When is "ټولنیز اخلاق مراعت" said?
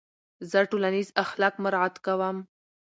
0.71-1.95